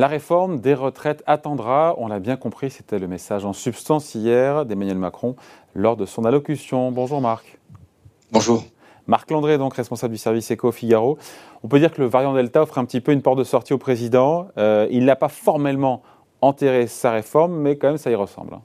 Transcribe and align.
La 0.00 0.06
réforme 0.06 0.60
des 0.60 0.72
retraites 0.72 1.22
attendra, 1.26 1.94
on 1.98 2.08
l'a 2.08 2.20
bien 2.20 2.36
compris, 2.36 2.70
c'était 2.70 2.98
le 2.98 3.06
message 3.06 3.44
en 3.44 3.52
substance 3.52 4.14
hier 4.14 4.64
d'Emmanuel 4.64 4.96
Macron 4.96 5.36
lors 5.74 5.94
de 5.94 6.06
son 6.06 6.24
allocution. 6.24 6.90
Bonjour 6.90 7.20
Marc. 7.20 7.58
Bonjour. 8.32 8.64
Marc 9.06 9.30
Landré, 9.30 9.58
donc 9.58 9.74
responsable 9.74 10.14
du 10.14 10.18
service 10.18 10.50
Eco 10.52 10.72
Figaro. 10.72 11.18
On 11.62 11.68
peut 11.68 11.78
dire 11.78 11.92
que 11.92 12.00
le 12.00 12.08
variant 12.08 12.32
Delta 12.32 12.62
offre 12.62 12.78
un 12.78 12.86
petit 12.86 13.02
peu 13.02 13.12
une 13.12 13.20
porte 13.20 13.36
de 13.36 13.44
sortie 13.44 13.74
au 13.74 13.78
président. 13.78 14.48
Euh, 14.56 14.88
il 14.90 15.04
n'a 15.04 15.16
pas 15.16 15.28
formellement 15.28 16.00
enterré 16.40 16.86
sa 16.86 17.10
réforme, 17.10 17.60
mais 17.60 17.76
quand 17.76 17.88
même 17.88 17.98
ça 17.98 18.10
y 18.10 18.14
ressemble. 18.14 18.56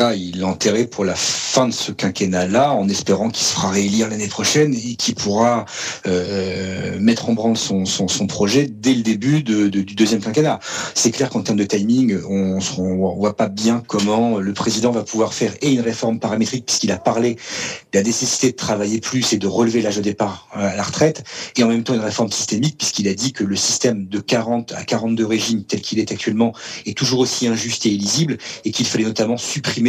Il 0.00 0.38
l'a 0.38 0.46
enterré 0.46 0.86
pour 0.86 1.04
la 1.04 1.16
fin 1.16 1.66
de 1.66 1.72
ce 1.72 1.90
quinquennat-là, 1.90 2.72
en 2.72 2.88
espérant 2.88 3.30
qu'il 3.30 3.44
se 3.44 3.54
fera 3.54 3.70
réélire 3.70 4.08
l'année 4.08 4.28
prochaine 4.28 4.72
et 4.72 4.94
qu'il 4.94 5.16
pourra 5.16 5.64
euh, 6.06 7.00
mettre 7.00 7.28
en 7.28 7.32
branle 7.32 7.56
son, 7.56 7.84
projet 8.28 8.68
dès 8.68 8.94
le 8.94 9.02
début 9.02 9.42
du 9.42 9.94
deuxième 9.96 10.20
quinquennat. 10.20 10.60
C'est 10.94 11.10
clair 11.10 11.30
qu'en 11.30 11.42
termes 11.42 11.58
de 11.58 11.64
timing, 11.64 12.16
on 12.28 12.58
ne 12.58 13.16
voit 13.16 13.36
pas 13.36 13.48
bien 13.48 13.82
comment 13.88 14.38
le 14.38 14.52
président 14.52 14.92
va 14.92 15.02
pouvoir 15.02 15.34
faire 15.34 15.52
et 15.62 15.72
une 15.72 15.80
réforme 15.80 16.20
paramétrique, 16.20 16.66
puisqu'il 16.66 16.92
a 16.92 16.98
parlé 16.98 17.34
de 17.34 17.98
la 17.98 18.04
nécessité 18.04 18.52
de 18.52 18.56
travailler 18.56 19.00
plus 19.00 19.32
et 19.32 19.38
de 19.38 19.48
relever 19.48 19.82
l'âge 19.82 19.96
de 19.96 20.02
départ 20.02 20.46
à 20.52 20.76
la 20.76 20.82
retraite, 20.84 21.24
et 21.56 21.64
en 21.64 21.68
même 21.68 21.82
temps 21.82 21.94
une 21.94 22.00
réforme 22.00 22.30
systémique, 22.30 22.78
puisqu'il 22.78 23.08
a 23.08 23.14
dit 23.14 23.32
que 23.32 23.42
le 23.42 23.56
système 23.56 24.06
de 24.06 24.20
40 24.20 24.74
à 24.76 24.84
42 24.84 25.26
régimes 25.26 25.64
tel 25.64 25.80
qu'il 25.80 25.98
est 25.98 26.12
actuellement 26.12 26.52
est 26.86 26.96
toujours 26.96 27.18
aussi 27.18 27.48
injuste 27.48 27.84
et 27.86 27.90
illisible, 27.90 28.38
et 28.64 28.70
qu'il 28.70 28.86
fallait 28.86 29.02
notamment 29.02 29.36
supprimer 29.36 29.87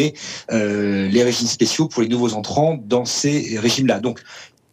euh, 0.52 1.08
les 1.08 1.24
régimes 1.24 1.48
spéciaux 1.48 1.88
pour 1.88 2.02
les 2.02 2.08
nouveaux 2.08 2.34
entrants 2.34 2.78
dans 2.82 3.06
ces 3.06 3.58
régimes-là. 3.60 4.00
Donc, 4.00 4.22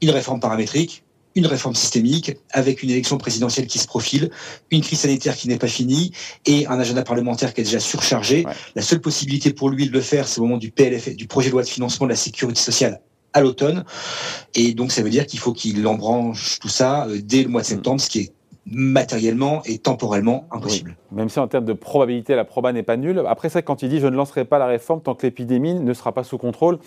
une 0.01 0.11
réforme 0.11 0.41
paramétrique, 0.41 1.05
une 1.35 1.47
réforme 1.47 1.75
systémique, 1.75 2.33
avec 2.51 2.83
une 2.83 2.91
élection 2.91 3.19
présidentielle 3.19 3.67
qui 3.67 3.79
se 3.79 3.87
profile, 3.87 4.31
une 4.71 4.81
crise 4.81 5.01
sanitaire 5.01 5.37
qui 5.37 5.49
n'est 5.49 5.59
pas 5.59 5.69
finie 5.69 6.13
et 6.47 6.67
un 6.67 6.79
agenda 6.81 7.03
parlementaire 7.03 7.53
qui 7.53 7.61
est 7.61 7.65
déjà 7.65 7.81
surchargé. 7.81 8.47
La 8.75 8.83
seule 8.83 9.01
possibilité 9.01 9.53
pour 9.53 9.69
lui 9.69 9.87
de 9.87 9.93
le 9.93 10.01
faire, 10.01 10.27
c'est 10.27 10.41
au 10.41 10.45
moment 10.45 10.57
du 10.57 10.71
PLF, 10.71 11.15
du 11.15 11.27
projet 11.27 11.49
de 11.49 11.53
loi 11.53 11.63
de 11.63 11.69
financement 11.69 12.07
de 12.07 12.13
la 12.13 12.17
sécurité 12.17 12.61
sociale 12.61 13.01
à 13.35 13.43
l'automne. 13.43 13.85
Et 14.55 14.73
donc, 14.73 14.93
ça 14.93 15.03
veut 15.03 15.11
dire 15.11 15.27
qu'il 15.27 15.39
faut 15.39 15.53
qu'il 15.53 15.87
embranche 15.87 16.59
tout 16.59 16.71
ça 16.71 17.07
euh, 17.07 17.21
dès 17.23 17.43
le 17.43 17.51
mois 17.51 17.61
de 17.61 17.67
septembre, 17.67 18.01
ce 18.01 18.09
qui 18.09 18.21
est 18.21 18.33
matériellement 18.65 19.63
et 19.65 19.79
temporellement 19.79 20.49
impossible. 20.51 20.97
Même 21.17 21.31
si 21.31 21.39
en 21.39 21.49
termes 21.49 21.65
de 21.65 21.73
probabilité, 21.73 22.35
la 22.35 22.45
proba 22.45 22.73
n'est 22.73 22.83
pas 22.83 22.99
nulle. 22.99 23.23
Après 23.27 23.49
ça, 23.49 23.63
quand 23.63 23.83
il 23.83 23.89
dit 23.89 24.01
je 24.01 24.07
ne 24.07 24.15
lancerai 24.15 24.45
pas 24.45 24.59
la 24.59 24.67
réforme 24.67 25.01
tant 25.01 25.15
que 25.15 25.23
l'épidémie 25.27 25.75
ne 25.75 25.95
sera 25.95 26.13
pas 26.13 26.25
sous 26.25 26.37
contrôle, 26.37 26.79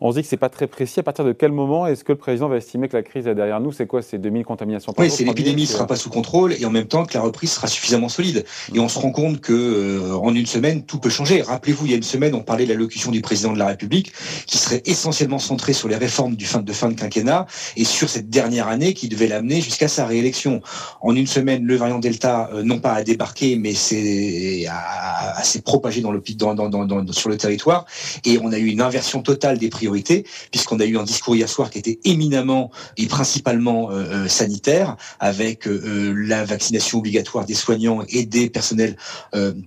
on 0.00 0.10
se 0.10 0.16
dit 0.16 0.22
que 0.22 0.28
c'est 0.28 0.36
pas 0.36 0.48
très 0.48 0.66
précis. 0.66 0.98
À 0.98 1.02
partir 1.04 1.24
de 1.24 1.30
quel 1.30 1.52
moment 1.52 1.86
est-ce 1.86 2.02
que 2.02 2.10
le 2.10 2.18
président 2.18 2.48
va 2.48 2.56
estimer 2.56 2.88
que 2.88 2.96
la 2.96 3.04
crise 3.04 3.28
est 3.28 3.36
derrière 3.36 3.60
nous? 3.60 3.70
C'est 3.70 3.86
quoi 3.86 4.02
C'est 4.02 4.18
2000 4.18 4.44
contaminations 4.44 4.92
par 4.92 5.04
Oui, 5.04 5.10
c'est 5.10 5.24
l'épidémie 5.24 5.62
ne 5.62 5.66
sera 5.66 5.86
pas 5.86 5.94
sous 5.94 6.10
contrôle 6.10 6.52
et 6.52 6.64
en 6.64 6.70
même 6.70 6.86
temps 6.86 7.04
que 7.04 7.14
la 7.14 7.20
reprise 7.20 7.52
sera 7.52 7.68
suffisamment 7.68 8.08
solide. 8.08 8.44
Et 8.74 8.80
on 8.80 8.88
se 8.88 8.98
rend 8.98 9.12
compte 9.12 9.40
que 9.40 9.52
euh, 9.52 10.16
en 10.16 10.34
une 10.34 10.46
semaine, 10.46 10.82
tout 10.82 10.98
peut 10.98 11.08
changer. 11.08 11.42
Rappelez-vous, 11.42 11.86
il 11.86 11.90
y 11.92 11.94
a 11.94 11.96
une 11.96 12.02
semaine, 12.02 12.34
on 12.34 12.42
parlait 12.42 12.64
de 12.64 12.70
l'allocution 12.70 13.12
du 13.12 13.20
président 13.20 13.52
de 13.52 13.58
la 13.58 13.66
République 13.66 14.12
qui 14.46 14.58
serait 14.58 14.82
essentiellement 14.86 15.38
centrée 15.38 15.72
sur 15.72 15.88
les 15.88 15.96
réformes 15.96 16.34
du 16.34 16.44
fin 16.44 16.60
de 16.60 16.72
fin 16.72 16.88
de 16.88 16.94
quinquennat 16.94 17.46
et 17.76 17.84
sur 17.84 18.08
cette 18.08 18.30
dernière 18.30 18.66
année 18.66 18.94
qui 18.94 19.08
devait 19.08 19.28
l'amener 19.28 19.60
jusqu'à 19.60 19.86
sa 19.86 20.06
réélection. 20.06 20.60
En 21.00 21.14
une 21.14 21.28
semaine, 21.28 21.64
le 21.64 21.76
variant 21.76 22.00
Delta, 22.00 22.50
euh, 22.52 22.64
non 22.64 22.80
pas 22.80 22.92
à 22.92 23.04
débarquer, 23.04 23.56
mais 23.56 23.75
c'est 23.76 24.66
à, 24.68 25.42
s'est 25.44 25.62
propagé 25.62 26.02
sur 26.02 27.28
le 27.30 27.36
territoire. 27.36 27.86
Et 28.24 28.38
on 28.42 28.52
a 28.52 28.58
eu 28.58 28.66
une 28.66 28.80
inversion 28.80 29.22
totale 29.22 29.58
des 29.58 29.68
priorités, 29.68 30.24
puisqu'on 30.50 30.80
a 30.80 30.84
eu 30.84 30.98
un 30.98 31.04
discours 31.04 31.36
hier 31.36 31.48
soir 31.48 31.70
qui 31.70 31.78
était 31.78 32.00
éminemment 32.04 32.70
et 32.96 33.06
principalement 33.06 33.90
euh, 33.90 34.24
euh, 34.24 34.28
sanitaire, 34.28 34.96
avec 35.20 35.66
la 35.66 36.44
vaccination 36.44 36.98
obligatoire 36.98 37.46
des 37.46 37.54
soignants 37.54 38.02
et 38.08 38.24
des 38.24 38.50
personnels 38.50 38.96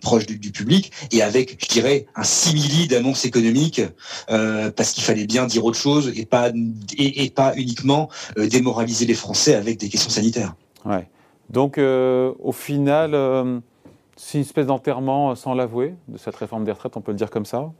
proches 0.01 0.25
du, 0.25 0.51
public, 0.51 0.91
et 1.11 1.21
avec, 1.21 1.57
je 1.63 1.67
dirais, 1.67 2.05
un 2.15 2.23
simili 2.23 2.87
d'annonces 2.87 3.25
économiques, 3.25 3.81
parce 4.27 4.91
qu'il 4.91 5.03
fallait 5.03 5.25
bien 5.25 5.45
dire 5.45 5.65
autre 5.65 5.77
chose 5.77 6.11
et 6.15 6.25
pas, 6.25 6.51
et, 6.97 7.29
pas 7.29 7.53
uniquement 7.55 8.09
démoraliser 8.37 9.05
les 9.05 9.13
Français 9.13 9.55
avec 9.55 9.77
des 9.77 9.89
questions 9.89 10.09
sanitaires. 10.09 10.55
Ouais. 10.85 11.07
Donc, 11.49 11.77
euh, 11.77 12.33
au 12.39 12.51
final, 12.51 13.13
euh, 13.13 13.59
c'est 14.21 14.37
une 14.37 14.43
espèce 14.43 14.65
d'enterrement 14.65 15.33
sans 15.33 15.53
l'avouer 15.53 15.95
de 16.09 16.17
cette 16.17 16.35
réforme 16.35 16.65
des 16.65 16.73
retraites, 16.73 16.97
on 16.97 17.01
peut 17.01 17.11
le 17.11 17.17
dire 17.17 17.29
comme 17.29 17.45
ça 17.45 17.71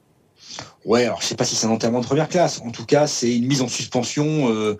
Ouais, 0.85 1.03
alors 1.03 1.21
je 1.21 1.27
sais 1.27 1.35
pas 1.35 1.43
si 1.43 1.57
c'est 1.57 1.67
un 1.67 1.69
enterrement 1.69 1.99
de 1.99 2.05
première 2.05 2.29
classe. 2.29 2.61
En 2.65 2.71
tout 2.71 2.85
cas, 2.85 3.07
c'est 3.07 3.35
une 3.35 3.45
mise 3.45 3.61
en 3.61 3.67
suspension 3.67 4.47
euh, 4.49 4.77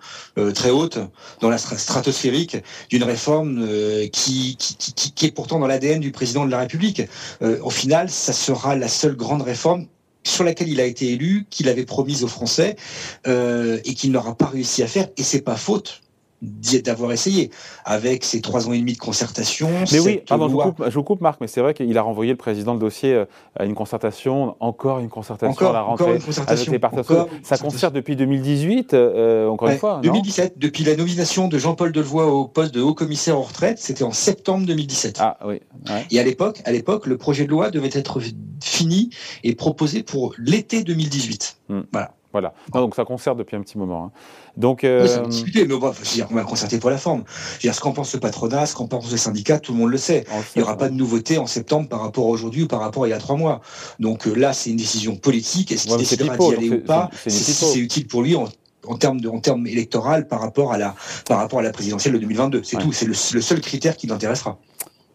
très 0.52 0.70
haute 0.70 0.98
dans 1.42 1.50
la 1.50 1.58
stratosphérique 1.58 2.56
d'une 2.88 3.04
réforme 3.04 3.62
qui, 4.10 4.56
qui, 4.56 5.26
est 5.26 5.32
pourtant 5.32 5.58
dans 5.58 5.66
l'ADN 5.66 6.00
du 6.00 6.12
président 6.12 6.46
de 6.46 6.50
la 6.50 6.60
République. 6.60 7.02
au 7.42 7.68
final, 7.68 8.08
ça 8.08 8.32
sera 8.32 8.74
la 8.74 8.88
seule 8.88 9.14
grande 9.14 9.42
réforme 9.42 9.86
sur 10.24 10.44
laquelle 10.44 10.70
il 10.70 10.80
a 10.80 10.86
été 10.86 11.12
élu, 11.12 11.46
qu'il 11.50 11.68
avait 11.68 11.84
promise 11.84 12.24
aux 12.24 12.28
Français 12.28 12.76
et 13.26 13.94
qu'il 13.94 14.12
n'aura 14.12 14.34
pas 14.34 14.46
réussi 14.46 14.82
à 14.82 14.86
faire. 14.86 15.08
Et 15.18 15.22
c'est 15.22 15.42
pas 15.42 15.56
faute 15.56 16.00
d'avoir 16.42 17.12
essayé 17.12 17.50
avec 17.84 18.24
ces 18.24 18.40
trois 18.40 18.68
ans 18.68 18.72
et 18.72 18.78
demi 18.78 18.94
de 18.94 18.98
concertation. 18.98 19.68
Mais 19.92 20.00
oui, 20.00 20.22
pardon, 20.26 20.48
je, 20.48 20.94
vous 20.94 21.02
coupe, 21.02 21.20
Marc, 21.20 21.40
mais 21.40 21.46
c'est 21.46 21.60
vrai 21.60 21.74
qu'il 21.74 21.96
a 21.98 22.02
renvoyé 22.02 22.32
le 22.32 22.38
président 22.38 22.74
le 22.74 22.80
dossier 22.80 23.12
euh, 23.12 23.24
à 23.56 23.64
une 23.64 23.74
concertation, 23.74 24.56
encore 24.60 25.00
une 25.00 25.08
concertation 25.08 25.68
à 25.68 25.72
la 25.72 25.82
rentrée 25.82 26.18
avec 26.46 26.66
les 26.66 26.78
partenaires. 26.78 27.26
Ça 27.42 27.58
concerte 27.58 27.94
depuis 27.94 28.16
2018, 28.16 28.94
euh, 28.94 29.48
encore 29.48 29.68
une 29.68 29.78
fois. 29.78 30.00
2017, 30.02 30.58
depuis 30.58 30.84
la 30.84 30.96
nomination 30.96 31.48
de 31.48 31.58
Jean-Paul 31.58 31.92
Delevoye 31.92 32.26
au 32.26 32.46
poste 32.46 32.74
de 32.74 32.80
haut 32.80 32.94
commissaire 32.94 33.38
aux 33.38 33.42
retraites, 33.42 33.78
c'était 33.78 34.04
en 34.04 34.12
septembre 34.12 34.66
2017. 34.66 35.18
Ah 35.20 35.38
oui. 35.44 35.60
Et 36.10 36.18
à 36.18 36.24
l'époque, 36.24 36.62
à 36.64 36.72
l'époque, 36.72 37.06
le 37.06 37.16
projet 37.16 37.44
de 37.44 37.50
loi 37.50 37.70
devait 37.70 37.90
être 37.92 38.20
fini 38.62 39.10
et 39.44 39.54
proposé 39.54 40.02
pour 40.02 40.34
l'été 40.38 40.84
2018. 40.84 41.58
Hmm. 41.68 41.80
Voilà. 41.92 42.14
Voilà. 42.32 42.54
donc 42.72 42.94
ça 42.94 43.04
concerte 43.04 43.36
depuis 43.38 43.56
un 43.56 43.62
petit 43.62 43.76
moment. 43.76 44.04
Hein. 44.04 44.10
Donc, 44.56 44.84
euh... 44.84 45.22
oui, 45.22 45.28
discuté, 45.28 45.66
mais 45.66 45.74
bon, 45.74 45.92
on 46.30 46.34
va 46.34 46.42
concerter 46.44 46.78
pour 46.78 46.90
la 46.90 46.98
forme. 46.98 47.24
dire, 47.60 47.74
ce 47.74 47.80
qu'en 47.80 47.92
pense 47.92 48.14
le 48.14 48.20
patronat, 48.20 48.66
ce 48.66 48.74
qu'en 48.74 48.86
pense 48.86 49.10
le 49.10 49.16
syndicat, 49.16 49.58
tout 49.58 49.72
le 49.72 49.78
monde 49.78 49.90
le 49.90 49.98
sait. 49.98 50.24
il 50.54 50.58
n'y 50.58 50.62
aura 50.62 50.76
pas 50.76 50.88
de 50.88 50.94
nouveauté 50.94 51.38
en 51.38 51.46
septembre 51.46 51.88
par 51.88 52.00
rapport 52.00 52.26
à 52.26 52.28
aujourd'hui 52.28 52.64
ou 52.64 52.68
par 52.68 52.80
rapport 52.80 53.04
à 53.04 53.08
il 53.08 53.10
y 53.10 53.14
a 53.14 53.18
trois 53.18 53.36
mois. 53.36 53.60
Donc 53.98 54.26
euh, 54.26 54.34
là, 54.34 54.52
c'est 54.52 54.70
une 54.70 54.76
décision 54.76 55.16
politique. 55.16 55.72
Est-ce 55.72 55.86
qu'il 55.86 55.96
décidera 55.96 56.36
d'y 56.36 56.54
aller 56.54 56.70
ou 56.70 56.84
pas 56.84 57.10
Si 57.26 57.52
c'est 57.52 57.78
utile 57.78 58.06
pour 58.06 58.22
lui 58.22 58.36
en, 58.36 58.48
en 58.86 58.96
termes 58.96 59.20
de, 59.20 59.28
en 59.28 59.40
termes 59.40 59.66
électoral 59.66 60.28
par 60.28 60.40
rapport 60.40 60.72
à 60.72 60.78
la 60.78 60.94
par 61.26 61.38
rapport 61.38 61.58
à 61.58 61.62
la 61.62 61.72
présidentielle 61.72 62.14
de 62.14 62.18
2022. 62.18 62.62
C'est 62.64 62.76
tout. 62.76 62.92
C'est 62.92 63.06
le, 63.06 63.12
le, 63.12 63.40
seul 63.40 63.60
critère 63.60 63.96
qui 63.96 64.06
l'intéressera. 64.06 64.58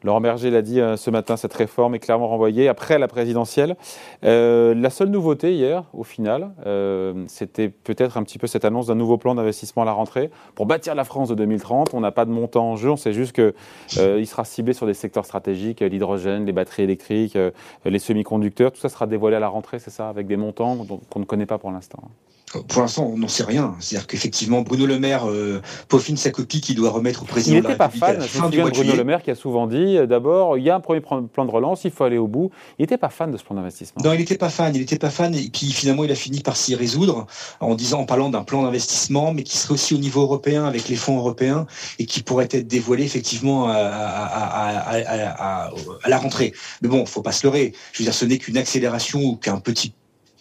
Laurent 0.04 0.22
Berger 0.22 0.52
l'a 0.52 0.62
dit 0.62 0.80
euh, 0.80 0.98
ce 0.98 1.10
matin, 1.10 1.38
cette 1.38 1.54
réforme 1.54 1.96
est 1.96 2.00
clairement 2.00 2.28
renvoyée 2.28 2.68
après 2.68 3.00
la 3.00 3.08
présidentielle. 3.08 3.76
Euh, 4.24 4.76
la 4.76 4.90
seule 4.90 5.10
nouveauté 5.10 5.56
hier, 5.56 5.86
au 5.94 6.04
final, 6.04 6.52
euh, 6.66 7.24
c'était 7.28 7.70
peut-être 7.70 8.18
un 8.18 8.24
petit 8.24 8.38
peu 8.38 8.48
cette 8.48 8.66
annonce 8.66 8.88
d'un 8.88 8.96
nouveau 8.96 9.18
plan 9.18 9.36
d'investissement 9.36 9.84
à 9.84 9.86
la 9.86 9.94
rentrée 9.94 10.30
pour 10.54 10.66
bâtir 10.66 10.96
la 10.96 11.04
France 11.04 11.30
de 11.30 11.36
2030. 11.36 11.94
On 11.94 12.02
n'a 12.02 12.12
pas 12.12 12.26
de 12.26 12.32
montant 12.32 12.72
en 12.72 12.76
jeu, 12.76 12.92
on 12.92 12.98
sait 12.98 13.14
juste 13.14 13.34
qu'il 13.34 14.28
sera 14.28 14.46
ciblé 14.46 14.74
sur 14.74 14.86
des 14.86 14.94
secteurs 14.94 15.26
stratégiques, 15.26 15.80
l'hydrogène, 15.80 16.46
les 16.46 16.54
batteries 16.54 16.84
électriques, 16.84 17.38
les 17.86 18.00
semi-conducteurs. 18.00 18.72
Tout 18.72 18.80
ça 18.80 18.90
sera 18.90 19.08
dévoilé 19.08 19.38
à 19.38 19.40
la 19.40 19.48
rentrée, 19.48 19.80
c'est 19.80 19.92
ça, 19.92 20.10
avec 20.10 20.28
des 20.28 20.38
montants 20.38 20.78
qu'on 21.10 21.20
ne 21.20 21.26
connaît 21.26 21.46
pas 21.46 21.58
pour 21.58 21.72
l'instant 21.72 22.04
pour 22.68 22.82
l'instant, 22.82 23.10
on 23.12 23.18
n'en 23.18 23.28
sait 23.28 23.44
rien. 23.44 23.76
C'est-à-dire 23.80 24.08
qu'effectivement, 24.08 24.62
Bruno 24.62 24.86
Le 24.86 25.00
Maire 25.00 25.30
euh, 25.30 25.62
peaufine 25.88 26.16
sa 26.18 26.32
copie 26.32 26.62
qu'il 26.62 26.76
doit 26.76 26.92
remettre 26.92 27.24
au 27.24 27.26
président 27.26 27.58
il 27.58 27.64
de 27.64 27.68
la 27.68 27.76
pas 27.76 27.90
fan, 27.90 28.22
fin 28.22 28.50
du 28.50 28.62
Bruno 28.62 28.96
Le 28.96 29.04
Maire 29.04 29.24
qui 29.24 29.32
a 29.32 29.36
souvent 29.36 29.68
dit, 29.68 29.98
euh, 29.98 30.06
d'abord, 30.06 30.58
il 30.58 30.64
y 30.64 30.70
a 30.70 30.76
un 30.76 30.80
premier 30.80 31.02
plan 31.02 31.22
de 31.22 31.52
relance, 31.52 31.84
il 31.86 31.92
faut 31.92 32.04
aller 32.04 32.18
au 32.18 32.28
bout. 32.28 32.52
Il 32.78 32.84
n'était 32.84 32.98
pas 32.98 33.10
fan 33.10 33.32
de 33.32 33.38
ce 33.38 33.44
plan 33.44 33.56
d'investissement. 33.56 34.02
Non, 34.04 34.14
il 34.14 34.20
n'était 34.20 34.38
pas 34.38 34.50
fan. 34.50 34.74
Il 34.76 34.80
n'était 34.80 35.00
pas 35.00 35.10
fan. 35.10 35.34
Et 35.36 35.50
puis 35.50 35.72
finalement, 35.72 36.04
il 36.04 36.12
a 36.12 36.16
fini 36.16 36.42
par 36.42 36.56
s'y 36.56 36.76
résoudre 36.76 37.26
en 37.60 37.76
disant, 37.76 38.02
en 38.02 38.06
parlant 38.06 38.30
d'un 38.30 38.44
plan 38.44 38.64
d'investissement, 38.64 39.34
mais 39.34 39.44
qui 39.44 39.58
serait 39.58 39.74
aussi 39.74 39.94
au 39.94 40.00
niveau 40.00 40.22
européen 40.22 40.66
avec 40.66 40.88
les 40.88 40.96
fonds 40.96 41.18
européens 41.18 41.66
et 42.00 42.06
qui 42.06 42.22
pourrait 42.22 42.48
être 42.52 42.68
dévoilé 42.68 43.04
effectivement 43.04 43.68
à, 43.68 43.74
à, 43.76 45.70
à 46.04 46.10
la 46.10 46.18
rentrée. 46.18 46.54
Mais 46.82 46.90
bon, 46.90 47.06
faut 47.06 47.22
pas 47.22 47.32
se 47.32 47.46
leurrer. 47.46 47.74
Je 47.92 48.00
veux 48.00 48.06
dire, 48.06 48.14
ce 48.14 48.26
n'est 48.26 48.38
qu'une 48.38 48.58
accélération 48.58 49.22
ou 49.22 49.36
qu'un 49.36 49.60
petit 49.60 49.94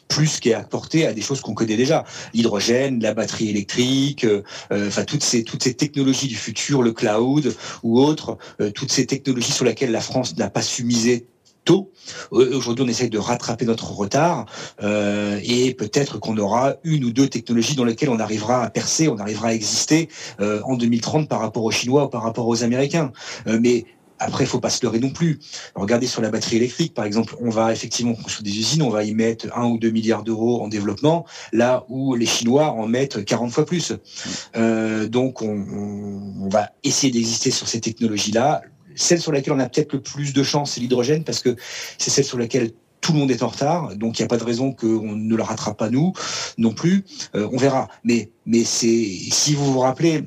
plus 0.08 0.40
qui 0.40 0.50
est 0.50 0.54
apporté 0.54 1.06
à 1.06 1.12
des 1.12 1.20
choses 1.20 1.40
qu'on 1.40 1.54
connaît 1.54 1.76
déjà. 1.76 2.04
L'hydrogène, 2.32 3.00
la 3.02 3.14
batterie 3.14 3.50
électrique, 3.50 4.24
euh, 4.24 4.42
euh, 4.72 4.88
enfin 4.88 5.04
toutes 5.04 5.24
ces 5.24 5.44
toutes 5.44 5.62
ces 5.62 5.74
technologies 5.74 6.28
du 6.28 6.36
futur, 6.36 6.82
le 6.82 6.92
cloud 6.92 7.54
ou 7.82 8.00
autres, 8.00 8.38
euh, 8.60 8.70
toutes 8.70 8.92
ces 8.92 9.06
technologies 9.06 9.52
sur 9.52 9.64
lesquelles 9.64 9.92
la 9.92 10.00
France 10.00 10.36
n'a 10.36 10.50
pas 10.50 10.62
su 10.62 10.84
miser 10.84 11.26
tôt. 11.64 11.90
Aujourd'hui, 12.30 12.84
on 12.84 12.88
essaye 12.88 13.08
de 13.08 13.16
rattraper 13.16 13.64
notre 13.64 13.90
retard 13.92 14.44
et 14.82 15.72
peut-être 15.72 16.18
qu'on 16.18 16.36
aura 16.36 16.74
une 16.84 17.04
ou 17.04 17.10
deux 17.10 17.26
technologies 17.26 17.74
dans 17.74 17.86
lesquelles 17.86 18.10
on 18.10 18.20
arrivera 18.20 18.62
à 18.62 18.68
percer, 18.68 19.08
on 19.08 19.16
arrivera 19.16 19.48
à 19.48 19.52
exister 19.54 20.10
en 20.38 20.76
2030 20.76 21.26
par 21.26 21.40
rapport 21.40 21.64
aux 21.64 21.70
Chinois 21.70 22.04
ou 22.04 22.08
par 22.08 22.22
rapport 22.22 22.48
aux 22.48 22.64
Américains. 22.64 23.12
mais 23.46 23.86
après, 24.18 24.44
il 24.44 24.46
faut 24.46 24.60
pas 24.60 24.70
se 24.70 24.84
leurrer 24.84 25.00
non 25.00 25.10
plus. 25.10 25.40
Regardez 25.74 26.06
sur 26.06 26.22
la 26.22 26.30
batterie 26.30 26.56
électrique, 26.56 26.94
par 26.94 27.04
exemple, 27.04 27.36
on 27.40 27.50
va 27.50 27.72
effectivement 27.72 28.14
construire 28.14 28.44
des 28.44 28.58
usines, 28.58 28.82
on 28.82 28.90
va 28.90 29.04
y 29.04 29.14
mettre 29.14 29.46
un 29.56 29.66
ou 29.66 29.78
deux 29.78 29.90
milliards 29.90 30.22
d'euros 30.22 30.62
en 30.62 30.68
développement, 30.68 31.26
là 31.52 31.84
où 31.88 32.14
les 32.14 32.26
Chinois 32.26 32.70
en 32.70 32.86
mettent 32.86 33.24
40 33.24 33.50
fois 33.50 33.66
plus. 33.66 33.92
Euh, 34.56 35.08
donc, 35.08 35.42
on, 35.42 36.48
va 36.48 36.70
essayer 36.84 37.12
d'exister 37.12 37.50
sur 37.50 37.68
ces 37.68 37.80
technologies-là 37.80 38.62
celle 38.96 39.20
sur 39.20 39.32
laquelle 39.32 39.54
on 39.54 39.58
a 39.58 39.68
peut-être 39.68 39.94
le 39.94 40.00
plus 40.00 40.32
de 40.32 40.42
chance, 40.44 40.72
c'est 40.72 40.80
l'hydrogène, 40.80 41.24
parce 41.24 41.40
que 41.40 41.56
c'est 41.98 42.10
celle 42.10 42.24
sur 42.24 42.38
laquelle 42.38 42.70
tout 43.00 43.12
le 43.12 43.18
monde 43.18 43.30
est 43.32 43.42
en 43.42 43.48
retard, 43.48 43.96
donc 43.96 44.18
il 44.18 44.22
n'y 44.22 44.26
a 44.26 44.28
pas 44.28 44.36
de 44.36 44.44
raison 44.44 44.72
qu'on 44.72 45.16
ne 45.16 45.34
le 45.34 45.42
rattrape 45.42 45.76
pas 45.76 45.90
nous 45.90 46.12
non 46.58 46.72
plus. 46.72 47.04
on 47.34 47.56
verra. 47.56 47.88
Mais, 48.04 48.30
mais 48.46 48.62
c'est 48.62 48.86
si 48.86 49.54
vous 49.54 49.72
vous 49.72 49.80
rappelez, 49.80 50.22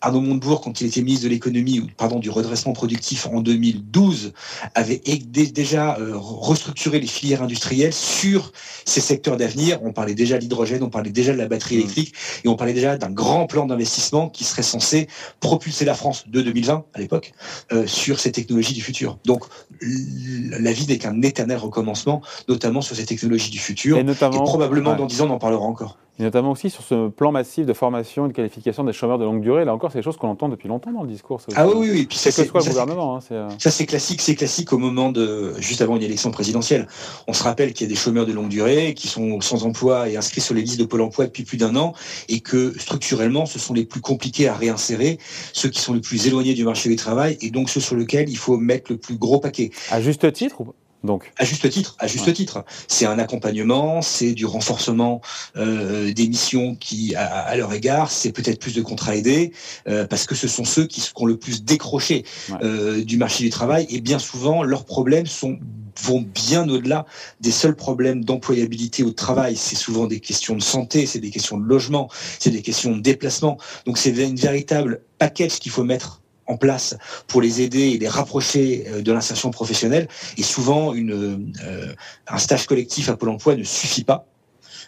Arnaud 0.00 0.20
Montebourg, 0.20 0.60
quand 0.60 0.80
il 0.80 0.88
était 0.88 1.02
ministre 1.02 1.24
de 1.24 1.30
l'économie, 1.30 1.80
pardon, 1.96 2.18
du 2.18 2.30
redressement 2.30 2.72
productif 2.72 3.26
en 3.26 3.40
2012, 3.40 4.32
avait 4.74 5.00
déjà 5.26 5.96
euh, 5.98 6.12
restructuré 6.16 7.00
les 7.00 7.06
filières 7.06 7.42
industrielles 7.42 7.92
sur 7.92 8.52
ces 8.84 9.00
secteurs 9.00 9.36
d'avenir. 9.36 9.80
On 9.82 9.92
parlait 9.92 10.14
déjà 10.14 10.36
de 10.36 10.42
l'hydrogène, 10.42 10.82
on 10.82 10.90
parlait 10.90 11.10
déjà 11.10 11.32
de 11.32 11.38
la 11.38 11.46
batterie 11.46 11.76
mmh. 11.76 11.80
électrique, 11.80 12.14
et 12.44 12.48
on 12.48 12.56
parlait 12.56 12.72
déjà 12.72 12.96
d'un 12.96 13.10
grand 13.10 13.46
plan 13.46 13.66
d'investissement 13.66 14.28
qui 14.28 14.44
serait 14.44 14.62
censé 14.62 15.08
propulser 15.38 15.84
la 15.84 15.94
France 15.94 16.24
de 16.28 16.42
2020 16.42 16.84
à 16.94 16.98
l'époque 16.98 17.32
euh, 17.72 17.86
sur 17.86 18.18
ces 18.18 18.32
technologies 18.32 18.74
du 18.74 18.82
futur. 18.82 19.18
Donc 19.24 19.44
la 19.80 20.72
vie 20.72 20.86
n'est 20.86 20.98
qu'un 20.98 21.22
éternel 21.22 21.58
recommencement, 21.58 22.22
notamment 22.48 22.80
sur 22.80 22.96
ces 22.96 23.06
technologies 23.06 23.50
du 23.50 23.58
futur, 23.58 23.98
et, 23.98 24.04
notamment, 24.04 24.42
probablement 24.44 24.96
dans 24.96 25.06
10 25.06 25.22
ans 25.22 25.26
on 25.30 25.34
en 25.34 25.38
parlera 25.38 25.64
encore 25.64 25.96
et 26.20 26.22
notamment 26.22 26.50
aussi 26.50 26.68
sur 26.68 26.82
ce 26.82 27.08
plan 27.08 27.32
massif 27.32 27.64
de 27.64 27.72
formation 27.72 28.26
et 28.26 28.28
de 28.28 28.34
qualification 28.34 28.84
des 28.84 28.92
chômeurs 28.92 29.18
de 29.18 29.24
longue 29.24 29.40
durée. 29.40 29.64
Là 29.64 29.74
encore, 29.74 29.90
c'est 29.90 29.98
des 29.98 30.04
choses 30.04 30.18
qu'on 30.18 30.28
entend 30.28 30.48
depuis 30.48 30.68
longtemps 30.68 30.92
dans 30.92 31.02
le 31.02 31.08
discours. 31.08 31.40
Ah 31.56 31.66
oui, 31.66 31.74
oui, 31.76 31.90
oui. 31.92 32.06
Puis 32.06 32.18
ça, 32.18 32.30
c'est 32.30 32.46
quoi 32.48 32.60
le 32.60 32.68
gouvernement 32.68 33.16
hein, 33.16 33.20
euh. 33.32 33.48
Ça, 33.58 33.70
c'est 33.70 33.86
classique. 33.86 34.20
C'est 34.20 34.34
classique 34.34 34.72
au 34.72 34.78
moment 34.78 35.10
de 35.12 35.54
juste 35.58 35.80
avant 35.80 35.96
une 35.96 36.02
élection 36.02 36.30
présidentielle. 36.30 36.86
On 37.26 37.32
se 37.32 37.42
rappelle 37.42 37.72
qu'il 37.72 37.86
y 37.86 37.90
a 37.90 37.92
des 37.92 37.98
chômeurs 37.98 38.26
de 38.26 38.32
longue 38.32 38.48
durée 38.48 38.94
qui 38.94 39.08
sont 39.08 39.40
sans 39.40 39.64
emploi 39.64 40.08
et 40.08 40.16
inscrits 40.16 40.42
sur 40.42 40.54
les 40.54 40.62
listes 40.62 40.78
de 40.78 40.84
Pôle 40.84 41.00
Emploi 41.00 41.26
depuis 41.26 41.44
plus 41.44 41.56
d'un 41.56 41.74
an, 41.76 41.94
et 42.28 42.40
que 42.40 42.78
structurellement, 42.78 43.46
ce 43.46 43.58
sont 43.58 43.72
les 43.72 43.84
plus 43.84 44.00
compliqués 44.00 44.48
à 44.48 44.54
réinsérer, 44.54 45.18
ceux 45.52 45.68
qui 45.68 45.80
sont 45.80 45.94
les 45.94 46.00
plus 46.00 46.26
éloignés 46.26 46.54
du 46.54 46.64
marché 46.64 46.88
du 46.88 46.96
travail, 46.96 47.38
et 47.40 47.50
donc 47.50 47.70
ceux 47.70 47.80
sur 47.80 47.96
lesquels 47.96 48.28
il 48.28 48.36
faut 48.36 48.56
mettre 48.56 48.92
le 48.92 48.98
plus 48.98 49.16
gros 49.16 49.40
paquet. 49.40 49.70
À 49.90 50.00
juste 50.00 50.30
titre 50.32 50.62
donc. 51.02 51.32
À 51.38 51.44
juste 51.44 51.68
titre, 51.70 51.96
à 51.98 52.06
juste 52.06 52.32
titre. 52.32 52.64
C'est 52.88 53.06
un 53.06 53.18
accompagnement, 53.18 54.02
c'est 54.02 54.32
du 54.32 54.44
renforcement 54.44 55.20
euh, 55.56 56.12
des 56.12 56.28
missions 56.28 56.74
qui, 56.74 57.14
à, 57.14 57.56
leur 57.56 57.72
égard, 57.72 58.10
c'est 58.10 58.32
peut-être 58.32 58.60
plus 58.60 58.74
de 58.74 58.82
contrats 58.82 59.16
aidés, 59.16 59.52
euh, 59.88 60.06
parce 60.06 60.26
que 60.26 60.34
ce 60.34 60.48
sont 60.48 60.64
ceux 60.64 60.86
qui, 60.86 61.02
ont 61.16 61.26
le 61.26 61.38
plus 61.38 61.64
décroché 61.64 62.24
euh, 62.62 63.04
du 63.04 63.16
marché 63.16 63.44
du 63.44 63.50
travail, 63.50 63.86
et 63.90 64.00
bien 64.00 64.18
souvent, 64.18 64.62
leurs 64.62 64.84
problèmes 64.84 65.26
sont 65.26 65.58
vont 66.02 66.22
bien 66.22 66.68
au-delà 66.68 67.04
des 67.40 67.50
seuls 67.50 67.76
problèmes 67.76 68.24
d'employabilité 68.24 69.02
au 69.02 69.10
travail. 69.10 69.56
C'est 69.56 69.76
souvent 69.76 70.06
des 70.06 70.20
questions 70.20 70.56
de 70.56 70.62
santé, 70.62 71.04
c'est 71.04 71.18
des 71.18 71.30
questions 71.30 71.58
de 71.58 71.64
logement, 71.64 72.08
c'est 72.38 72.50
des 72.50 72.62
questions 72.62 72.96
de 72.96 73.02
déplacement. 73.02 73.58
Donc 73.84 73.98
c'est 73.98 74.10
une 74.10 74.36
véritable 74.36 75.02
package 75.18 75.58
qu'il 75.58 75.72
faut 75.72 75.84
mettre 75.84 76.19
en 76.50 76.56
place 76.56 76.96
pour 77.26 77.40
les 77.40 77.62
aider 77.62 77.90
et 77.90 77.98
les 77.98 78.08
rapprocher 78.08 78.84
euh, 78.88 79.02
de 79.02 79.12
l'insertion 79.12 79.50
professionnelle. 79.50 80.08
Et 80.36 80.42
souvent, 80.42 80.92
une, 80.94 81.12
euh, 81.12 81.94
un 82.28 82.38
stage 82.38 82.66
collectif 82.66 83.08
à 83.08 83.16
Pôle 83.16 83.30
Emploi 83.30 83.56
ne 83.56 83.64
suffit 83.64 84.04
pas. 84.04 84.26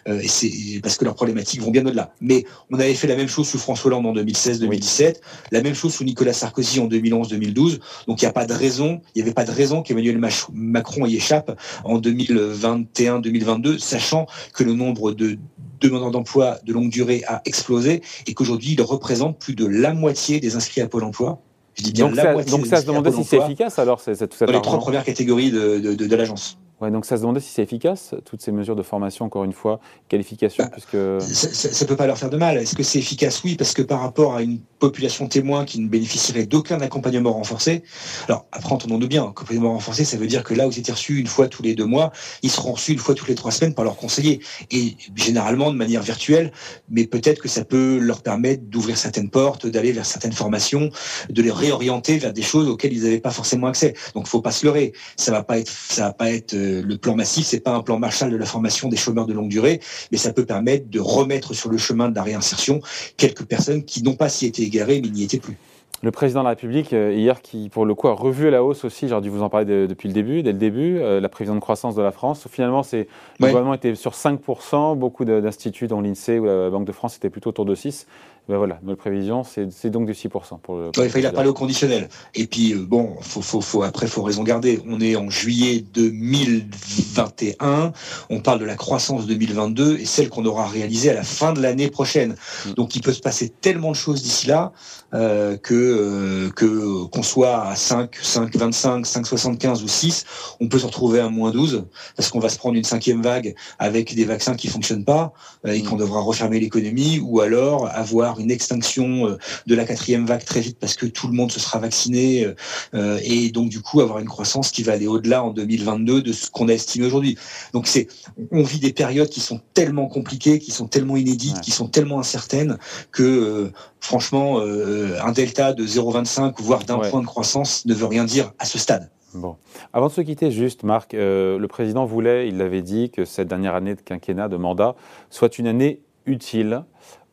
Euh, 0.07 0.19
et 0.19 0.27
c'est 0.27 0.51
parce 0.81 0.97
que 0.97 1.05
leurs 1.05 1.15
problématiques 1.15 1.61
vont 1.61 1.71
bien 1.71 1.85
au-delà. 1.85 2.13
Mais 2.21 2.45
on 2.69 2.79
avait 2.79 2.93
fait 2.93 3.07
la 3.07 3.15
même 3.15 3.27
chose 3.27 3.47
sous 3.47 3.57
François 3.57 3.87
Hollande 3.87 4.05
en 4.05 4.13
2016-2017, 4.13 5.15
la 5.51 5.61
même 5.61 5.75
chose 5.75 5.93
sous 5.93 6.03
Nicolas 6.03 6.33
Sarkozy 6.33 6.79
en 6.79 6.87
2011-2012. 6.87 7.79
Donc 8.07 8.21
il 8.21 8.25
n'y 8.25 8.29
a 8.29 8.33
pas 8.33 8.45
de 8.45 8.53
raison, 8.53 9.01
il 9.15 9.19
n'y 9.19 9.21
avait 9.23 9.33
pas 9.33 9.45
de 9.45 9.51
raison 9.51 9.81
qu'Emmanuel 9.81 10.19
Macron 10.53 11.05
y 11.05 11.15
échappe 11.15 11.57
en 11.83 11.99
2021-2022, 11.99 13.79
sachant 13.79 14.27
que 14.53 14.63
le 14.63 14.73
nombre 14.73 15.13
de 15.13 15.37
demandeurs 15.79 16.11
d'emploi 16.11 16.59
de 16.65 16.73
longue 16.73 16.89
durée 16.89 17.23
a 17.27 17.41
explosé 17.45 18.01
et 18.25 18.33
qu'aujourd'hui 18.33 18.71
il 18.73 18.81
représente 18.81 19.39
plus 19.39 19.53
de 19.53 19.65
la 19.65 19.93
moitié 19.93 20.39
des 20.39 20.55
inscrits 20.55 20.81
à 20.81 20.87
Pôle 20.87 21.03
Emploi 21.03 21.41
je 21.75 21.83
dis 21.83 21.91
bien 21.93 22.07
donc, 22.07 22.15
ça, 22.15 22.43
donc 22.43 22.65
ça 22.65 22.81
se 22.81 22.85
demandait 22.85 23.11
si 23.11 23.23
c'est 23.23 23.37
efficace 23.37 23.79
alors 23.79 23.99
ça. 23.99 24.13
Dans 24.13 24.51
les 24.51 24.61
trois 24.61 24.79
premières 24.79 25.03
catégories 25.03 25.51
de, 25.51 25.79
de, 25.79 25.95
de 25.95 26.15
l'agence 26.15 26.57
donc 26.91 27.05
ça 27.05 27.17
se 27.17 27.21
demandait 27.21 27.39
si 27.39 27.49
c'est 27.49 27.63
efficace, 27.63 28.15
toutes 28.25 28.41
ces 28.41 28.51
mesures 28.51 28.75
de 28.75 28.83
formation, 28.83 29.25
encore 29.25 29.43
une 29.43 29.53
fois, 29.53 29.79
qualification, 30.09 30.63
bah, 30.63 30.69
puisque... 30.71 30.97
Ça 31.21 31.83
ne 31.83 31.87
peut 31.87 31.95
pas 31.95 32.07
leur 32.07 32.17
faire 32.17 32.29
de 32.29 32.37
mal. 32.37 32.57
Est-ce 32.57 32.75
que 32.75 32.83
c'est 32.83 32.99
efficace? 32.99 33.43
Oui, 33.43 33.55
parce 33.55 33.73
que 33.73 33.81
par 33.81 34.01
rapport 34.01 34.35
à 34.35 34.41
une 34.41 34.59
population 34.79 35.27
témoin 35.27 35.65
qui 35.65 35.79
ne 35.79 35.87
bénéficierait 35.87 36.45
d'aucun 36.45 36.81
accompagnement 36.81 37.33
renforcé, 37.33 37.83
alors 38.27 38.45
après, 38.51 38.73
entendons-nous 38.73 39.07
bien, 39.07 39.23
accompagnement 39.23 39.73
renforcé, 39.73 40.05
ça 40.05 40.17
veut 40.17 40.27
dire 40.27 40.43
que 40.43 40.53
là 40.53 40.67
où 40.67 40.71
ils 40.71 40.79
étaient 40.79 40.91
reçus 40.91 41.19
une 41.19 41.27
fois 41.27 41.47
tous 41.47 41.63
les 41.63 41.75
deux 41.75 41.85
mois, 41.85 42.11
ils 42.41 42.51
seront 42.51 42.73
reçus 42.73 42.93
une 42.93 42.99
fois 42.99 43.15
toutes 43.15 43.29
les 43.29 43.35
trois 43.35 43.51
semaines 43.51 43.73
par 43.73 43.85
leurs 43.85 43.97
conseillers, 43.97 44.39
et 44.71 44.95
généralement 45.15 45.71
de 45.71 45.77
manière 45.77 46.01
virtuelle, 46.01 46.51
mais 46.89 47.07
peut-être 47.07 47.41
que 47.41 47.47
ça 47.47 47.65
peut 47.65 47.97
leur 47.99 48.21
permettre 48.21 48.63
d'ouvrir 48.63 48.97
certaines 48.97 49.29
portes, 49.29 49.67
d'aller 49.67 49.91
vers 49.91 50.05
certaines 50.05 50.33
formations, 50.33 50.89
de 51.29 51.41
les 51.41 51.51
réorienter 51.51 52.17
vers 52.17 52.33
des 52.33 52.41
choses 52.41 52.67
auxquelles 52.67 52.93
ils 52.93 53.03
n'avaient 53.03 53.19
pas 53.19 53.31
forcément 53.31 53.67
accès. 53.67 53.93
Donc, 54.13 54.25
il 54.27 54.29
faut 54.29 54.41
pas 54.41 54.51
se 54.51 54.65
leurrer. 54.65 54.93
Ça 55.15 55.31
va 55.31 55.43
pas 55.43 55.59
être, 55.59 55.71
ça 55.71 56.07
va 56.07 56.13
pas 56.13 56.31
être 56.31 56.53
le 56.81 56.97
plan 56.97 57.15
massif, 57.15 57.45
c'est 57.45 57.59
pas 57.59 57.75
un 57.75 57.81
plan 57.81 57.99
Marshall 57.99 58.31
de 58.31 58.37
la 58.37 58.45
formation 58.45 58.89
des 58.89 58.97
chômeurs 58.97 59.25
de 59.25 59.33
longue 59.33 59.49
durée, 59.49 59.79
mais 60.11 60.17
ça 60.17 60.33
peut 60.33 60.45
permettre 60.45 60.89
de 60.89 60.99
remettre 60.99 61.53
sur 61.53 61.69
le 61.69 61.77
chemin 61.77 62.09
de 62.09 62.15
la 62.15 62.23
réinsertion 62.23 62.81
quelques 63.17 63.45
personnes 63.45 63.83
qui 63.83 64.03
n'ont 64.03 64.15
pas 64.15 64.29
s'y 64.29 64.45
été 64.45 64.63
égarées, 64.63 65.01
mais 65.01 65.09
n'y 65.09 65.23
étaient 65.23 65.39
plus. 65.39 65.57
Le 66.03 66.11
président 66.11 66.41
de 66.41 66.43
la 66.43 66.49
République, 66.49 66.91
euh, 66.91 67.13
hier, 67.13 67.41
qui 67.41 67.69
pour 67.69 67.85
le 67.85 67.95
coup 67.95 68.09
a 68.09 68.13
revu 68.13 68.49
la 68.49 68.61
hausse 68.61 68.83
aussi, 68.83 69.07
j'ai 69.07 69.21
dû 69.21 69.29
vous 69.29 69.41
en 69.41 69.47
parler 69.47 69.87
depuis 69.87 70.09
le 70.09 70.13
début, 70.13 70.43
dès 70.43 70.51
le 70.51 70.57
début, 70.57 70.99
euh, 70.99 71.21
la 71.21 71.29
prévision 71.29 71.55
de 71.55 71.61
croissance 71.61 71.95
de 71.95 72.01
la 72.01 72.11
France. 72.11 72.45
Finalement, 72.51 72.83
c'est, 72.83 73.07
le 73.39 73.47
gouvernement 73.47 73.73
était 73.73 73.95
sur 73.95 74.11
5%, 74.11 74.97
beaucoup 74.97 75.23
d'instituts, 75.23 75.87
dont 75.87 76.01
l'INSEE 76.01 76.39
ou 76.39 76.45
la 76.45 76.69
Banque 76.69 76.83
de 76.83 76.91
France, 76.91 77.15
étaient 77.15 77.29
plutôt 77.29 77.51
autour 77.51 77.63
de 77.63 77.73
6%. 77.73 78.03
Ben 78.49 78.57
voilà, 78.57 78.77
notre 78.83 78.99
prévision, 78.99 79.45
c'est 79.45 79.89
donc 79.89 80.05
de 80.05 80.11
6%. 80.11 80.59
Pour 80.59 80.75
le, 80.75 80.91
il 81.17 81.25
a 81.25 81.31
parlé 81.31 81.47
au 81.47 81.53
conditionnel. 81.53 82.09
Et 82.35 82.45
puis, 82.45 82.73
euh, 82.73 82.85
bon, 82.85 83.15
faut, 83.21 83.41
faut, 83.41 83.61
faut, 83.61 83.83
après, 83.83 84.07
il 84.07 84.09
faut 84.09 84.21
raison 84.21 84.43
garder. 84.43 84.81
On 84.85 84.99
est 84.99 85.15
en 85.15 85.29
juillet 85.29 85.81
2021, 85.93 87.93
on 88.29 88.41
parle 88.41 88.59
de 88.59 88.65
la 88.65 88.75
croissance 88.75 89.27
2022 89.27 89.97
et 89.97 90.05
celle 90.05 90.27
qu'on 90.27 90.43
aura 90.43 90.67
réalisée 90.67 91.09
à 91.09 91.13
la 91.13 91.23
fin 91.23 91.53
de 91.53 91.61
l'année 91.61 91.89
prochaine. 91.89 92.35
Mm. 92.65 92.73
Donc, 92.73 92.97
il 92.97 93.01
peut 93.01 93.13
se 93.13 93.21
passer 93.21 93.47
tellement 93.47 93.91
de 93.91 93.95
choses 93.95 94.21
d'ici 94.21 94.47
là 94.47 94.73
euh, 95.13 95.55
que 95.55 95.73
euh, 95.93 96.49
que 96.51 97.05
qu'on 97.05 97.23
soit 97.23 97.67
à 97.67 97.75
5, 97.75 98.15
5, 98.15 98.55
25, 98.55 99.05
5, 99.05 99.25
75 99.25 99.83
ou 99.83 99.87
6, 99.87 100.25
on 100.59 100.67
peut 100.67 100.79
se 100.79 100.85
retrouver 100.85 101.19
à 101.19 101.29
moins 101.29 101.51
12 101.51 101.85
parce 102.15 102.29
qu'on 102.29 102.39
va 102.39 102.49
se 102.49 102.57
prendre 102.57 102.75
une 102.75 102.83
cinquième 102.83 103.21
vague 103.21 103.55
avec 103.79 104.15
des 104.15 104.25
vaccins 104.25 104.55
qui 104.55 104.67
fonctionnent 104.67 105.05
pas 105.05 105.33
et 105.65 105.81
mm. 105.81 105.85
qu'on 105.85 105.95
devra 105.95 106.21
refermer 106.21 106.59
l'économie 106.59 107.19
ou 107.19 107.41
alors 107.41 107.87
avoir 107.87 108.39
une 108.39 108.51
extinction 108.51 109.27
euh, 109.27 109.37
de 109.67 109.75
la 109.75 109.85
quatrième 109.85 110.25
vague 110.25 110.43
très 110.43 110.61
vite 110.61 110.77
parce 110.79 110.95
que 110.95 111.05
tout 111.05 111.27
le 111.27 111.33
monde 111.33 111.51
se 111.51 111.59
sera 111.59 111.79
vacciné 111.79 112.45
euh, 112.45 112.55
euh, 112.93 113.19
et 113.23 113.49
donc 113.51 113.69
du 113.69 113.81
coup 113.81 114.01
avoir 114.01 114.19
une 114.19 114.27
croissance 114.27 114.71
qui 114.71 114.83
va 114.83 114.93
aller 114.93 115.07
au-delà 115.07 115.43
en 115.43 115.51
2022 115.51 116.21
de 116.21 116.33
ce 116.33 116.49
qu'on 116.49 116.69
a 116.69 116.73
estimé 116.73 117.05
aujourd'hui. 117.05 117.37
Donc 117.73 117.87
c'est, 117.87 118.07
on 118.51 118.63
vit 118.63 118.79
des 118.79 118.93
périodes 118.93 119.29
qui 119.29 119.41
sont 119.41 119.61
tellement 119.73 120.07
compliquées, 120.07 120.59
qui 120.59 120.71
sont 120.71 120.87
tellement 120.87 121.17
inédites, 121.17 121.61
qui 121.61 121.71
sont 121.71 121.87
tellement 121.87 122.19
incertaines 122.19 122.77
que 123.11 123.71
franchement 124.03 124.59
un 124.59 125.31
delta 125.31 125.73
de 125.73 125.85
0,25 125.85 126.61
voire 126.61 126.83
d'un 126.83 126.99
point 126.99 127.21
de 127.21 127.25
croissance 127.25 127.85
ne 127.85 127.93
veut 127.93 128.05
rien 128.05 128.25
dire 128.25 128.51
à 128.59 128.65
ce 128.65 128.77
stade. 128.77 129.09
Bon. 129.33 129.55
Avant 129.93 130.07
de 130.07 130.11
se 130.11 130.21
quitter, 130.21 130.51
juste, 130.51 130.83
Marc, 130.83 131.13
le 131.13 131.65
président 131.67 132.05
voulait, 132.05 132.47
il 132.47 132.57
l'avait 132.57 132.83
dit, 132.83 133.09
que 133.09 133.25
cette 133.25 133.47
dernière 133.47 133.73
année 133.73 133.95
de 133.95 134.01
quinquennat, 134.01 134.47
de 134.47 134.57
mandat, 134.57 134.95
soit 135.31 135.57
une 135.57 135.65
année 135.65 136.01
utile 136.25 136.83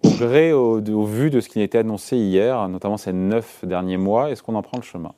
au 0.02 0.10
gré, 0.10 0.52
au, 0.52 0.80
vu 1.04 1.30
de 1.30 1.40
ce 1.40 1.48
qui 1.48 1.60
a 1.60 1.62
été 1.62 1.78
annoncé 1.78 2.16
hier, 2.16 2.68
notamment 2.68 2.96
ces 2.96 3.12
neuf 3.12 3.64
derniers 3.64 3.98
mois, 3.98 4.30
est-ce 4.30 4.42
qu'on 4.42 4.54
en 4.54 4.62
prend 4.62 4.78
le 4.78 4.82
chemin? 4.82 5.12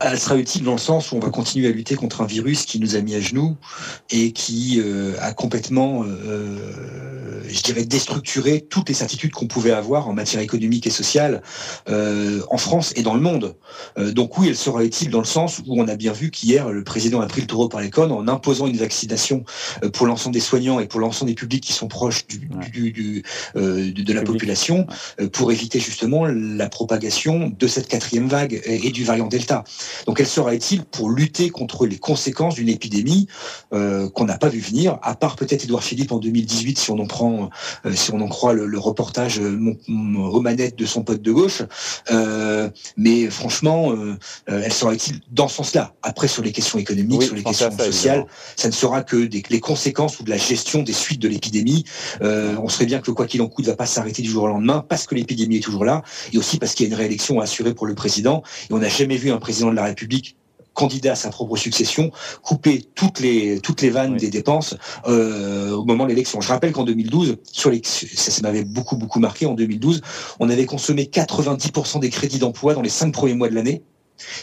Elle 0.00 0.18
sera 0.18 0.36
utile 0.36 0.62
dans 0.64 0.72
le 0.72 0.78
sens 0.78 1.12
où 1.12 1.16
on 1.16 1.20
va 1.20 1.30
continuer 1.30 1.68
à 1.68 1.70
lutter 1.70 1.96
contre 1.96 2.20
un 2.20 2.26
virus 2.26 2.64
qui 2.64 2.78
nous 2.78 2.96
a 2.96 3.00
mis 3.00 3.14
à 3.14 3.20
genoux 3.20 3.56
et 4.10 4.32
qui 4.32 4.80
euh, 4.80 5.14
a 5.20 5.32
complètement, 5.32 6.04
euh, 6.04 7.42
je 7.48 7.62
dirais, 7.62 7.84
déstructuré 7.84 8.60
toutes 8.60 8.88
les 8.88 8.94
certitudes 8.94 9.32
qu'on 9.32 9.46
pouvait 9.46 9.72
avoir 9.72 10.08
en 10.08 10.12
matière 10.12 10.40
économique 10.40 10.86
et 10.86 10.90
sociale 10.90 11.42
euh, 11.88 12.42
en 12.50 12.58
France 12.58 12.92
et 12.96 13.02
dans 13.02 13.14
le 13.14 13.20
monde. 13.20 13.56
donc 13.96 14.38
oui, 14.38 14.48
elle 14.48 14.56
sera 14.56 14.84
utile 14.84 15.10
dans 15.10 15.18
le 15.18 15.24
sens 15.24 15.58
où 15.66 15.80
on 15.80 15.88
a 15.88 15.96
bien 15.96 16.12
vu 16.12 16.30
qu'hier, 16.30 16.70
le 16.70 16.84
président 16.84 17.20
a 17.20 17.26
pris 17.26 17.40
le 17.40 17.46
taureau 17.46 17.68
par 17.68 17.80
les 17.80 17.90
cornes 17.90 18.12
en 18.12 18.28
imposant 18.28 18.66
une 18.66 18.76
vaccination 18.76 19.44
pour 19.92 20.06
l'ensemble 20.06 20.34
des 20.34 20.40
soignants 20.40 20.80
et 20.80 20.86
pour 20.86 21.00
l'ensemble 21.00 21.30
des 21.30 21.34
publics 21.34 21.62
qui 21.62 21.72
sont 21.72 21.88
proches 21.88 22.26
du, 22.26 22.48
du, 22.92 23.22
de, 23.54 24.12
la 24.12 24.22
population 24.22 24.86
pour 25.32 25.52
éviter 25.52 25.80
justement 25.80 26.26
la 26.26 26.68
propagation 26.68 27.52
de 27.56 27.66
cette 27.66 27.88
quatrième 27.88 28.28
vague 28.28 28.62
et 28.64 28.90
du 28.90 29.04
variant 29.04 29.26
Delta. 29.26 29.64
Donc 30.06 30.20
elle 30.20 30.26
sera 30.26 30.54
utile 30.54 30.84
pour 30.84 31.10
lutter 31.10 31.50
contre 31.50 31.86
les 31.86 31.98
conséquences 31.98 32.54
d'une 32.54 32.68
épidémie 32.68 33.28
euh, 33.72 34.08
qu'on 34.10 34.24
n'a 34.24 34.38
pas 34.38 34.48
vu 34.48 34.60
venir, 34.60 34.98
à 35.02 35.14
part 35.14 35.36
peut-être 35.36 35.64
Édouard 35.64 35.82
Philippe 35.82 36.12
en 36.12 36.18
2018 36.18 36.78
si 36.78 36.90
on 36.90 36.98
en 36.98 37.06
prend 37.06 37.50
effectivement, 37.84 38.02
si 38.02 38.12
on 38.12 38.20
en 38.20 38.28
croit 38.28 38.52
le, 38.52 38.78
reportage 38.78 39.40
romanette 40.16 40.76
de 40.76 40.86
son 40.86 41.04
pote 41.04 41.22
de 41.22 41.30
gauche. 41.30 41.62
mais 42.96 43.30
franchement, 43.30 43.94
elle 44.46 44.72
sera 44.72 44.92
utile 44.92 45.20
dans 45.30 45.46
ce 45.46 45.56
sens-là. 45.56 45.94
Après, 46.02 46.26
sur 46.26 46.42
les 46.42 46.50
questions 46.50 46.80
économiques, 46.80 47.22
sur 47.22 47.36
les 47.36 47.44
questions 47.44 47.70
sociales, 47.70 48.26
ça 48.56 48.66
ne 48.66 48.72
sera 48.72 49.02
que 49.02 49.24
des, 49.24 49.42
les 49.48 49.60
conséquences 49.60 50.18
ou 50.18 50.24
de 50.24 50.30
la 50.30 50.36
gestion 50.36 50.82
des 50.82 50.92
suites 50.92 51.20
de 51.20 51.28
l'épidémie. 51.28 51.84
on 52.20 52.68
serait 52.68 52.86
bien 52.86 53.00
que 53.00 53.12
quoi 53.12 53.26
qu'il 53.26 53.40
en 53.40 53.48
coûte 53.48 53.66
ne 53.66 53.70
va 53.70 53.76
pas 53.76 53.86
s'arrêter 53.86 54.22
du 54.22 54.30
jour 54.30 54.44
au 54.44 54.48
lendemain 54.48 54.84
parce 54.88 55.06
que 55.06 55.14
l'épidémie 55.14 55.56
est 55.56 55.60
toujours 55.60 55.84
là 55.84 56.02
et 56.32 56.38
aussi 56.38 56.58
parce 56.58 56.74
qu'il 56.74 56.86
y 56.86 56.90
a 56.90 56.92
une 56.92 56.98
réélection 56.98 57.40
assurée 57.40 57.74
pour 57.74 57.86
le 57.86 57.94
président. 57.94 58.42
Et 58.70 58.72
on 58.72 58.78
n'a 58.78 58.88
jamais 58.88 59.16
vu 59.16 59.30
un 59.30 59.38
président 59.38 59.61
de 59.70 59.76
la 59.76 59.84
République 59.84 60.36
candidat 60.74 61.12
à 61.12 61.16
sa 61.16 61.30
propre 61.30 61.56
succession, 61.56 62.10
couper 62.42 62.82
toutes 62.94 63.20
les 63.20 63.60
toutes 63.60 63.82
les 63.82 63.90
vannes 63.90 64.16
des 64.16 64.30
dépenses 64.30 64.74
euh, 65.06 65.70
au 65.72 65.84
moment 65.84 66.04
de 66.04 66.10
l'élection. 66.10 66.40
Je 66.40 66.48
rappelle 66.48 66.72
qu'en 66.72 66.84
2012, 66.84 67.36
sur 67.50 67.70
les, 67.70 67.82
ça, 67.84 68.30
ça 68.30 68.42
m'avait 68.42 68.64
beaucoup 68.64 68.96
beaucoup 68.96 69.20
marqué. 69.20 69.46
En 69.46 69.54
2012, 69.54 70.00
on 70.40 70.48
avait 70.48 70.66
consommé 70.66 71.04
90% 71.04 72.00
des 72.00 72.10
crédits 72.10 72.38
d'emploi 72.38 72.74
dans 72.74 72.82
les 72.82 72.88
cinq 72.88 73.12
premiers 73.12 73.34
mois 73.34 73.48
de 73.48 73.54
l'année 73.54 73.82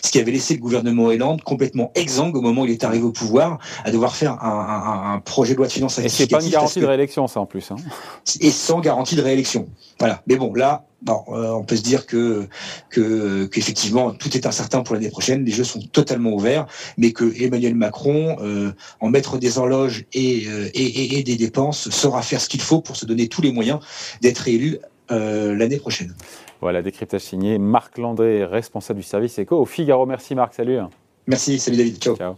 ce 0.01 0.11
qui 0.11 0.19
avait 0.19 0.31
laissé 0.31 0.55
le 0.55 0.59
gouvernement 0.59 1.05
Hollande 1.05 1.41
complètement 1.43 1.91
exsangue 1.95 2.35
au 2.35 2.41
moment 2.41 2.61
où 2.61 2.65
il 2.65 2.71
est 2.71 2.83
arrivé 2.83 3.03
au 3.03 3.11
pouvoir, 3.11 3.59
à 3.83 3.91
devoir 3.91 4.15
faire 4.15 4.43
un, 4.43 5.21
projet 5.23 5.53
de 5.53 5.57
loi 5.57 5.67
de 5.67 5.71
finances 5.71 5.99
Et 5.99 6.09
c'est 6.09 6.27
pas 6.27 6.43
une 6.43 6.49
garantie 6.49 6.79
de 6.79 6.85
réélection, 6.85 7.27
ça 7.27 7.39
en 7.39 7.45
plus. 7.45 7.71
Hein. 7.71 7.75
Et 8.39 8.51
sans 8.51 8.79
garantie 8.79 9.15
de 9.15 9.21
réélection. 9.21 9.67
Voilà. 9.99 10.21
Mais 10.27 10.35
bon, 10.35 10.53
là, 10.53 10.85
euh, 11.07 11.51
on 11.51 11.63
peut 11.63 11.77
se 11.77 11.81
dire 11.81 12.05
que 12.05 12.47
qu'effectivement 12.91 14.11
tout 14.11 14.35
est 14.35 14.45
incertain 14.45 14.81
pour 14.81 14.95
l'année 14.95 15.09
prochaine. 15.09 15.45
Les 15.45 15.51
jeux 15.51 15.63
sont 15.63 15.79
totalement 15.79 16.31
ouverts, 16.31 16.67
mais 16.97 17.11
que 17.11 17.33
Emmanuel 17.41 17.75
Macron, 17.75 18.37
euh, 18.41 18.71
en 18.99 19.09
mettre 19.09 19.37
des 19.37 19.57
horloges 19.57 20.05
euh, 20.15 20.69
et, 20.73 21.19
et, 21.19 21.23
des 21.23 21.35
dépenses, 21.35 21.89
saura 21.89 22.21
faire 22.21 22.41
ce 22.41 22.49
qu'il 22.49 22.61
faut 22.61 22.81
pour 22.81 22.95
se 22.95 23.05
donner 23.05 23.27
tous 23.27 23.41
les 23.41 23.51
moyens 23.51 23.79
d'être 24.21 24.47
élu 24.47 24.79
l'année 25.09 25.77
prochaine. 25.77 26.13
Voilà, 26.61 26.81
décryptage 26.81 27.21
signé 27.21 27.57
Marc 27.57 27.97
Landré, 27.97 28.43
responsable 28.45 28.99
du 28.99 29.05
service 29.05 29.39
éco 29.39 29.57
au 29.57 29.65
Figaro. 29.65 30.05
Merci 30.05 30.35
Marc, 30.35 30.53
salut. 30.53 30.79
Merci, 31.27 31.59
salut 31.59 31.77
David, 31.77 31.97
ciao. 31.97 32.15
Ciao. 32.15 32.35